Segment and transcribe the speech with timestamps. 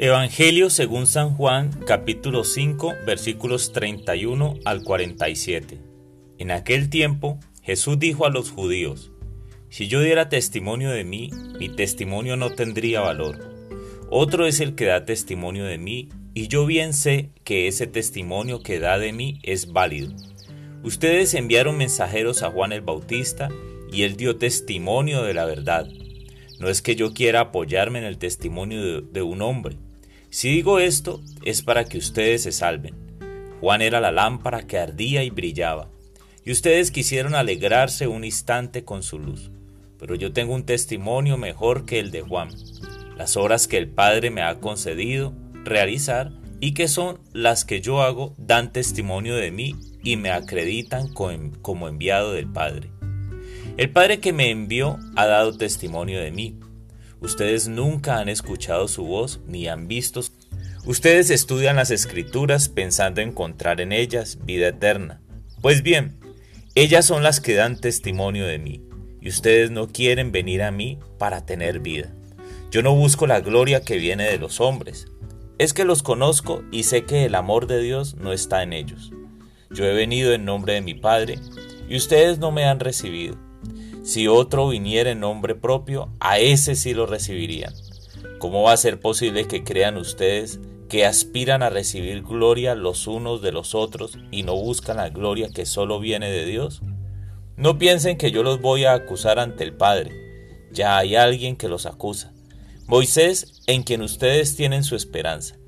[0.00, 5.76] Evangelio según San Juan capítulo 5 versículos 31 al 47.
[6.38, 9.10] En aquel tiempo Jesús dijo a los judíos,
[9.70, 13.40] Si yo diera testimonio de mí, mi testimonio no tendría valor.
[14.08, 18.62] Otro es el que da testimonio de mí, y yo bien sé que ese testimonio
[18.62, 20.14] que da de mí es válido.
[20.84, 23.48] Ustedes enviaron mensajeros a Juan el Bautista,
[23.90, 25.88] y él dio testimonio de la verdad.
[26.58, 29.76] No es que yo quiera apoyarme en el testimonio de, un hombre.
[30.30, 32.94] Si digo esto, es para que ustedes se salven.
[33.60, 35.88] Juan era la lámpara que ardía y brillaba,
[36.44, 39.50] y ustedes quisieron alegrarse un instante con su luz.
[39.98, 42.50] Pero yo tengo un testimonio mejor que el de Juan,
[43.16, 48.02] las obras que el Padre me ha concedido realizar y que son las que yo
[48.02, 52.90] hago dan testimonio de mí y me acreditan como enviado del Padre.
[53.76, 56.58] El Padre que me envió ha dado testimonio de mí.
[57.20, 60.20] Ustedes nunca han escuchado su voz ni han visto.
[60.86, 65.20] Ustedes estudian las escrituras pensando encontrar en ellas vida eterna.
[65.60, 66.16] Pues bien,
[66.74, 68.82] ellas son las que dan testimonio de mí,
[69.20, 72.14] y ustedes no quieren venir a mí para tener vida.
[72.70, 75.06] Yo no busco la gloria que viene de los hombres.
[75.58, 79.10] Es que los conozco y sé que el amor de Dios no está en ellos.
[79.70, 81.40] Yo he venido en nombre de mi Padre,
[81.88, 83.36] y ustedes no me han recibido.
[84.08, 87.74] Si otro viniera en nombre propio, a ese sí lo recibirían.
[88.38, 93.42] ¿Cómo va a ser posible que crean ustedes que aspiran a recibir gloria los unos
[93.42, 96.80] de los otros y no buscan la gloria que solo viene de Dios?
[97.58, 100.10] No piensen que yo los voy a acusar ante el Padre.
[100.72, 102.32] Ya hay alguien que los acusa.
[102.86, 105.58] Moisés, en quien ustedes tienen su esperanza.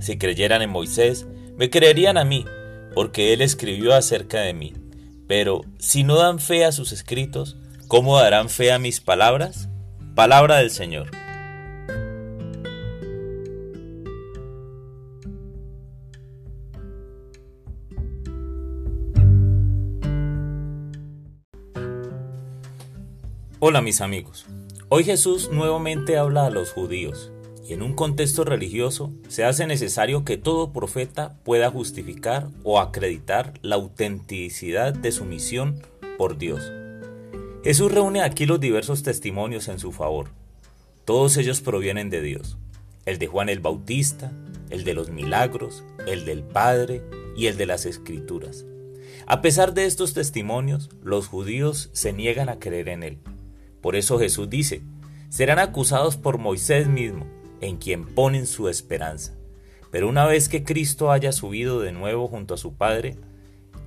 [0.00, 1.26] Si creyeran en Moisés,
[1.58, 2.46] me creerían a mí,
[2.94, 4.79] porque él escribió acerca de mí.
[5.30, 9.68] Pero si no dan fe a sus escritos, ¿cómo darán fe a mis palabras?
[10.16, 11.08] Palabra del Señor.
[23.60, 24.46] Hola mis amigos.
[24.88, 27.30] Hoy Jesús nuevamente habla a los judíos
[27.66, 33.54] y en un contexto religioso se hace necesario que todo profeta pueda justificar o acreditar
[33.62, 35.80] la autenticidad de su misión
[36.18, 36.72] por Dios.
[37.62, 40.28] Jesús reúne aquí los diversos testimonios en su favor.
[41.04, 42.56] Todos ellos provienen de Dios.
[43.04, 44.32] El de Juan el Bautista,
[44.70, 47.02] el de los milagros, el del Padre
[47.36, 48.64] y el de las Escrituras.
[49.26, 53.18] A pesar de estos testimonios, los judíos se niegan a creer en él.
[53.80, 54.82] Por eso Jesús dice,
[55.28, 57.26] serán acusados por Moisés mismo,
[57.60, 59.34] en quien ponen su esperanza.
[59.90, 63.16] Pero una vez que Cristo haya subido de nuevo junto a su Padre,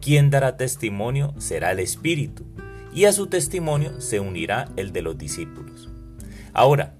[0.01, 2.43] quien dará testimonio será el Espíritu,
[2.93, 5.89] y a su testimonio se unirá el de los discípulos.
[6.53, 6.95] Ahora,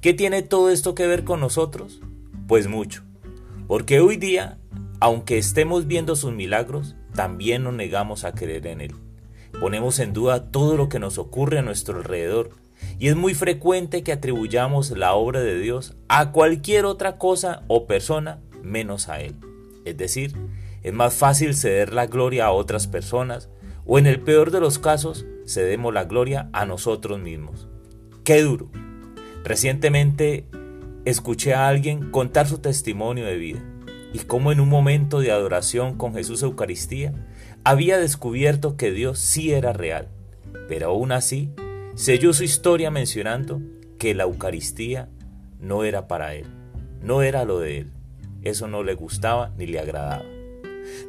[0.00, 2.00] ¿qué tiene todo esto que ver con nosotros?
[2.46, 3.02] Pues mucho,
[3.66, 4.58] porque hoy día,
[5.00, 8.94] aunque estemos viendo sus milagros, también nos negamos a creer en Él.
[9.60, 12.50] Ponemos en duda todo lo que nos ocurre a nuestro alrededor
[12.98, 17.86] y es muy frecuente que atribuyamos la obra de Dios a cualquier otra cosa o
[17.86, 19.36] persona menos a Él.
[19.84, 20.34] Es decir,
[20.82, 23.48] es más fácil ceder la gloria a otras personas
[23.86, 27.68] o en el peor de los casos cedemos la gloria a nosotros mismos.
[28.24, 28.70] ¡Qué duro!
[29.44, 30.44] Recientemente
[31.04, 33.60] escuché a alguien contar su testimonio de vida
[34.12, 37.12] y cómo en un momento de adoración con Jesús Eucaristía
[37.64, 40.08] había descubierto que Dios sí era real,
[40.68, 41.50] pero aún así
[41.98, 43.60] selló su historia mencionando
[43.98, 45.08] que la Eucaristía
[45.58, 46.46] no era para él,
[47.02, 47.92] no era lo de él.
[48.42, 50.22] Eso no le gustaba ni le agradaba.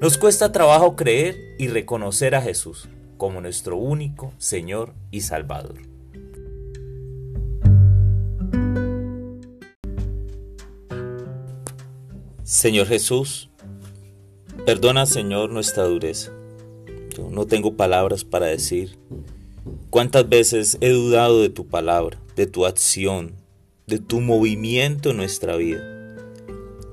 [0.02, 5.76] Nos cuesta trabajo creer y reconocer a Jesús como nuestro único Señor y Salvador.
[12.42, 13.52] Señor Jesús,
[14.66, 16.32] perdona Señor nuestra dureza.
[17.16, 18.98] Yo no tengo palabras para decir
[19.90, 23.34] ¿Cuántas veces he dudado de tu palabra, de tu acción,
[23.88, 25.82] de tu movimiento en nuestra vida?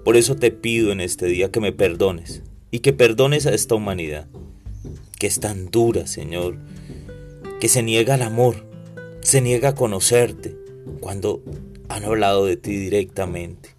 [0.02, 3.74] Por eso te pido en este día que me perdones y que perdones a esta
[3.74, 4.28] humanidad,
[5.18, 6.56] que es tan dura, Señor,
[7.60, 8.64] que se niega al amor,
[9.20, 10.56] se niega a conocerte
[11.00, 11.42] cuando
[11.90, 13.76] han hablado de ti directamente.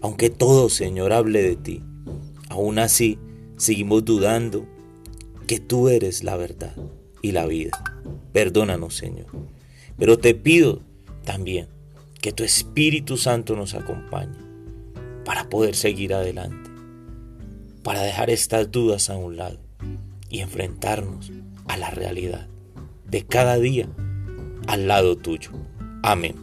[0.00, 1.82] Aunque todo, Señor, hable de ti,
[2.48, 3.18] aún así
[3.58, 4.66] seguimos dudando
[5.46, 6.74] que tú eres la verdad
[7.22, 7.72] y la vida.
[8.32, 9.26] Perdónanos, Señor.
[9.98, 10.80] Pero te pido
[11.24, 11.68] también
[12.20, 14.38] que tu Espíritu Santo nos acompañe
[15.24, 16.70] para poder seguir adelante,
[17.82, 19.58] para dejar estas dudas a un lado
[20.28, 21.32] y enfrentarnos
[21.66, 22.48] a la realidad
[23.06, 23.88] de cada día
[24.66, 25.50] al lado tuyo.
[26.02, 26.34] Amén.